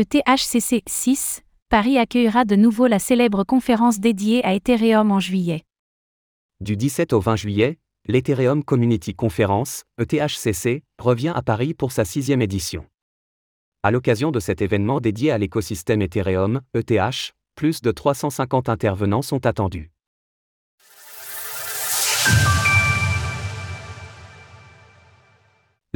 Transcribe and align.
ETHCC 0.00 0.84
6, 0.86 1.42
Paris 1.70 1.98
accueillera 1.98 2.44
de 2.44 2.54
nouveau 2.54 2.86
la 2.86 3.00
célèbre 3.00 3.42
conférence 3.42 3.98
dédiée 3.98 4.44
à 4.44 4.54
Ethereum 4.54 5.10
en 5.10 5.18
juillet. 5.18 5.64
Du 6.60 6.76
17 6.76 7.12
au 7.14 7.18
20 7.18 7.34
juillet, 7.34 7.80
l'Ethereum 8.06 8.62
Community 8.62 9.16
Conference, 9.16 9.82
ETHCC, 10.00 10.84
revient 11.00 11.32
à 11.34 11.42
Paris 11.42 11.74
pour 11.74 11.90
sa 11.90 12.04
sixième 12.04 12.42
édition. 12.42 12.86
À 13.82 13.90
l'occasion 13.90 14.30
de 14.30 14.38
cet 14.38 14.62
événement 14.62 15.00
dédié 15.00 15.32
à 15.32 15.38
l'écosystème 15.38 16.00
Ethereum, 16.00 16.60
ETH, 16.74 17.34
plus 17.56 17.82
de 17.82 17.90
350 17.90 18.68
intervenants 18.68 19.22
sont 19.22 19.46
attendus. 19.46 19.90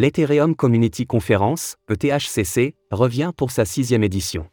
L'Ethereum 0.00 0.56
Community 0.56 1.04
Conference, 1.04 1.76
ETHCC, 1.90 2.74
revient 2.90 3.32
pour 3.36 3.50
sa 3.50 3.66
sixième 3.66 4.02
édition. 4.02 4.46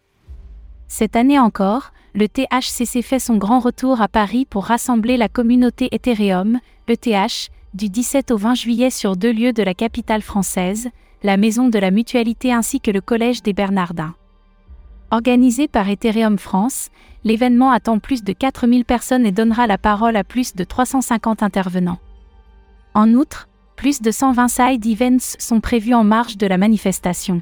Cette 0.89 1.15
année 1.15 1.39
encore, 1.39 1.93
le 2.13 2.27
THCC 2.27 3.01
fait 3.01 3.19
son 3.19 3.37
grand 3.37 3.59
retour 3.59 4.01
à 4.01 4.09
Paris 4.09 4.45
pour 4.45 4.65
rassembler 4.65 5.15
la 5.15 5.29
communauté 5.29 5.87
Ethereum, 5.93 6.59
ETH, 6.89 7.49
du 7.73 7.87
17 7.87 8.31
au 8.31 8.37
20 8.37 8.55
juillet 8.55 8.89
sur 8.89 9.15
deux 9.15 9.31
lieux 9.31 9.53
de 9.53 9.63
la 9.63 9.73
capitale 9.73 10.21
française, 10.21 10.89
la 11.23 11.37
Maison 11.37 11.69
de 11.69 11.79
la 11.79 11.91
Mutualité 11.91 12.51
ainsi 12.51 12.81
que 12.81 12.91
le 12.91 12.99
Collège 12.99 13.41
des 13.41 13.53
Bernardins. 13.53 14.15
Organisé 15.11 15.69
par 15.69 15.87
Ethereum 15.87 16.37
France, 16.37 16.89
l'événement 17.23 17.71
attend 17.71 17.99
plus 17.99 18.21
de 18.21 18.33
4000 18.33 18.83
personnes 18.83 19.25
et 19.25 19.31
donnera 19.31 19.65
la 19.65 19.77
parole 19.77 20.17
à 20.17 20.25
plus 20.25 20.55
de 20.55 20.65
350 20.65 21.41
intervenants. 21.41 21.99
En 22.93 23.13
outre, 23.13 23.47
plus 23.77 24.01
de 24.01 24.11
120 24.11 24.47
side 24.47 24.85
events 24.85 25.37
sont 25.39 25.61
prévus 25.61 25.93
en 25.93 26.03
marge 26.03 26.35
de 26.35 26.47
la 26.47 26.57
manifestation. 26.57 27.41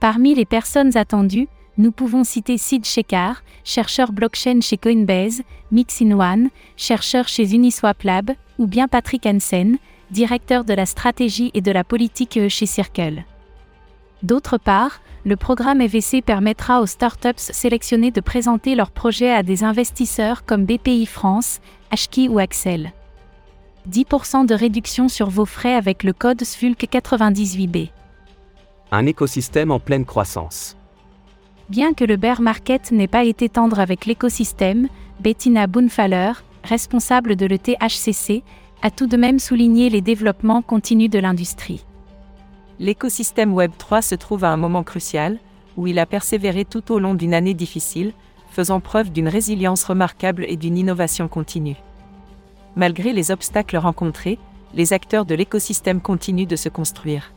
Parmi 0.00 0.34
les 0.34 0.44
personnes 0.44 0.96
attendues, 0.96 1.48
nous 1.78 1.92
pouvons 1.92 2.24
citer 2.24 2.58
Sid 2.58 2.84
Shekhar, 2.84 3.42
chercheur 3.62 4.12
blockchain 4.12 4.60
chez 4.60 4.76
Coinbase, 4.76 5.42
Mixin 5.70 6.10
One, 6.10 6.50
chercheur 6.76 7.28
chez 7.28 7.54
Uniswap 7.54 8.02
Lab, 8.02 8.32
ou 8.58 8.66
bien 8.66 8.88
Patrick 8.88 9.24
Hansen, 9.26 9.78
directeur 10.10 10.64
de 10.64 10.74
la 10.74 10.86
stratégie 10.86 11.52
et 11.54 11.60
de 11.60 11.70
la 11.70 11.84
politique 11.84 12.48
chez 12.48 12.66
Circle. 12.66 13.22
D'autre 14.24 14.58
part, 14.58 15.00
le 15.24 15.36
programme 15.36 15.80
EVC 15.80 16.20
permettra 16.20 16.80
aux 16.80 16.86
startups 16.86 17.30
sélectionnées 17.36 18.10
de 18.10 18.20
présenter 18.20 18.74
leurs 18.74 18.90
projets 18.90 19.30
à 19.30 19.44
des 19.44 19.62
investisseurs 19.62 20.44
comme 20.44 20.64
BPI 20.64 21.06
France, 21.06 21.60
Ashki 21.92 22.28
ou 22.28 22.40
Axel. 22.40 22.92
10% 23.90 24.46
de 24.46 24.54
réduction 24.54 25.08
sur 25.08 25.30
vos 25.30 25.44
frais 25.44 25.74
avec 25.74 26.02
le 26.02 26.12
code 26.12 26.42
SVULC98B. 26.42 27.90
Un 28.90 29.06
écosystème 29.06 29.70
en 29.70 29.80
pleine 29.80 30.04
croissance. 30.04 30.76
Bien 31.68 31.92
que 31.92 32.04
le 32.04 32.16
bear 32.16 32.40
market 32.40 32.92
n'ait 32.92 33.06
pas 33.06 33.24
été 33.24 33.48
tendre 33.48 33.78
avec 33.78 34.06
l'écosystème, 34.06 34.88
Bettina 35.20 35.66
Bunfaller, 35.66 36.32
responsable 36.64 37.36
de 37.36 37.46
l'ETHCC, 37.46 38.42
a 38.82 38.90
tout 38.90 39.06
de 39.06 39.16
même 39.16 39.38
souligné 39.38 39.90
les 39.90 40.00
développements 40.00 40.62
continus 40.62 41.10
de 41.10 41.18
l'industrie. 41.18 41.84
L'écosystème 42.78 43.54
Web3 43.54 44.02
se 44.02 44.14
trouve 44.14 44.44
à 44.44 44.50
un 44.50 44.56
moment 44.56 44.84
crucial, 44.84 45.38
où 45.76 45.86
il 45.86 45.98
a 45.98 46.06
persévéré 46.06 46.64
tout 46.64 46.92
au 46.92 46.98
long 46.98 47.14
d'une 47.14 47.34
année 47.34 47.54
difficile, 47.54 48.12
faisant 48.50 48.80
preuve 48.80 49.10
d'une 49.10 49.28
résilience 49.28 49.84
remarquable 49.84 50.44
et 50.48 50.56
d'une 50.56 50.78
innovation 50.78 51.28
continue. 51.28 51.76
Malgré 52.76 53.12
les 53.12 53.30
obstacles 53.30 53.76
rencontrés, 53.76 54.38
les 54.74 54.92
acteurs 54.92 55.24
de 55.24 55.34
l'écosystème 55.34 56.00
continuent 56.00 56.46
de 56.46 56.56
se 56.56 56.68
construire. 56.68 57.32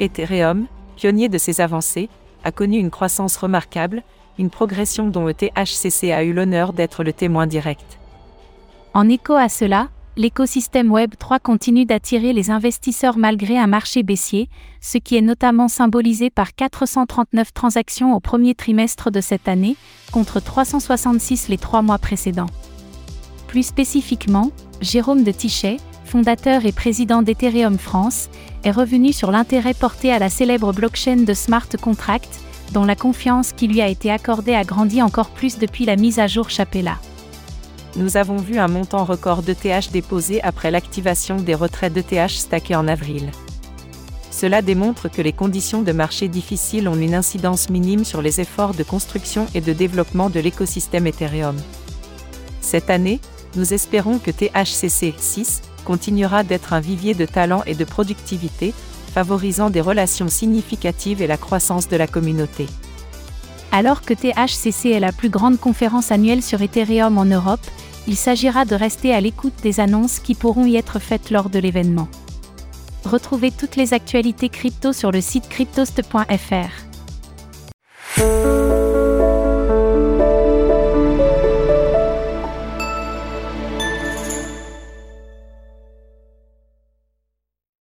Ethereum, 0.00 0.66
pionnier 0.96 1.28
de 1.28 1.38
ces 1.38 1.60
avancées, 1.60 2.08
a 2.44 2.52
connu 2.52 2.78
une 2.78 2.90
croissance 2.90 3.36
remarquable, 3.36 4.02
une 4.38 4.50
progression 4.50 5.08
dont 5.08 5.28
ETHCC 5.28 6.12
a 6.12 6.24
eu 6.24 6.32
l'honneur 6.32 6.72
d'être 6.72 7.04
le 7.04 7.12
témoin 7.12 7.46
direct. 7.46 7.98
En 8.94 9.08
écho 9.08 9.34
à 9.34 9.48
cela, 9.48 9.88
l'écosystème 10.16 10.90
Web 10.90 11.14
3 11.18 11.38
continue 11.38 11.84
d'attirer 11.84 12.32
les 12.32 12.50
investisseurs 12.50 13.18
malgré 13.18 13.58
un 13.58 13.66
marché 13.66 14.02
baissier, 14.02 14.48
ce 14.80 14.98
qui 14.98 15.16
est 15.16 15.22
notamment 15.22 15.68
symbolisé 15.68 16.30
par 16.30 16.54
439 16.54 17.52
transactions 17.52 18.14
au 18.14 18.20
premier 18.20 18.54
trimestre 18.54 19.10
de 19.10 19.20
cette 19.20 19.48
année, 19.48 19.76
contre 20.12 20.40
366 20.40 21.48
les 21.48 21.58
trois 21.58 21.82
mois 21.82 21.98
précédents. 21.98 22.50
Plus 23.50 23.64
spécifiquement, 23.64 24.52
Jérôme 24.80 25.24
de 25.24 25.32
Tichet, 25.32 25.78
fondateur 26.04 26.66
et 26.66 26.70
président 26.70 27.20
d'Ethereum 27.20 27.78
France, 27.78 28.28
est 28.62 28.70
revenu 28.70 29.12
sur 29.12 29.32
l'intérêt 29.32 29.74
porté 29.74 30.12
à 30.12 30.20
la 30.20 30.30
célèbre 30.30 30.72
blockchain 30.72 31.24
de 31.24 31.34
smart 31.34 31.66
contract, 31.82 32.38
dont 32.70 32.84
la 32.84 32.94
confiance 32.94 33.52
qui 33.52 33.66
lui 33.66 33.80
a 33.80 33.88
été 33.88 34.08
accordée 34.08 34.54
a 34.54 34.62
grandi 34.62 35.02
encore 35.02 35.30
plus 35.30 35.58
depuis 35.58 35.84
la 35.84 35.96
mise 35.96 36.20
à 36.20 36.28
jour 36.28 36.48
Chapella. 36.48 36.98
Nous 37.96 38.16
avons 38.16 38.36
vu 38.36 38.56
un 38.60 38.68
montant 38.68 39.04
record 39.04 39.42
d'ETH 39.42 39.90
déposé 39.90 40.40
après 40.42 40.70
l'activation 40.70 41.34
des 41.34 41.56
retraits 41.56 41.92
d'ETH 41.92 42.30
stackés 42.30 42.76
en 42.76 42.86
avril. 42.86 43.32
Cela 44.30 44.62
démontre 44.62 45.10
que 45.10 45.22
les 45.22 45.32
conditions 45.32 45.82
de 45.82 45.90
marché 45.90 46.28
difficiles 46.28 46.86
ont 46.86 46.94
une 46.94 47.16
incidence 47.16 47.68
minime 47.68 48.04
sur 48.04 48.22
les 48.22 48.40
efforts 48.40 48.74
de 48.74 48.84
construction 48.84 49.48
et 49.56 49.60
de 49.60 49.72
développement 49.72 50.30
de 50.30 50.38
l'écosystème 50.38 51.08
Ethereum. 51.08 51.56
Cette 52.60 52.90
année, 52.90 53.18
nous 53.56 53.74
espérons 53.74 54.18
que 54.18 54.30
THCC 54.30 55.14
6 55.16 55.62
continuera 55.84 56.42
d'être 56.44 56.72
un 56.72 56.80
vivier 56.80 57.14
de 57.14 57.26
talent 57.26 57.62
et 57.66 57.74
de 57.74 57.84
productivité, 57.84 58.72
favorisant 59.12 59.70
des 59.70 59.80
relations 59.80 60.28
significatives 60.28 61.22
et 61.22 61.26
la 61.26 61.36
croissance 61.36 61.88
de 61.88 61.96
la 61.96 62.06
communauté. 62.06 62.66
Alors 63.72 64.02
que 64.02 64.14
THCC 64.14 64.90
est 64.90 65.00
la 65.00 65.12
plus 65.12 65.30
grande 65.30 65.58
conférence 65.58 66.10
annuelle 66.10 66.42
sur 66.42 66.60
Ethereum 66.60 67.18
en 67.18 67.24
Europe, 67.24 67.64
il 68.08 68.16
s'agira 68.16 68.64
de 68.64 68.74
rester 68.74 69.14
à 69.14 69.20
l'écoute 69.20 69.54
des 69.62 69.80
annonces 69.80 70.18
qui 70.18 70.34
pourront 70.34 70.66
y 70.66 70.76
être 70.76 70.98
faites 70.98 71.30
lors 71.30 71.50
de 71.50 71.58
l'événement. 71.58 72.08
Retrouvez 73.04 73.50
toutes 73.50 73.76
les 73.76 73.94
actualités 73.94 74.48
crypto 74.48 74.92
sur 74.92 75.10
le 75.10 75.20
site 75.20 75.48
cryptost.fr. 75.48 76.89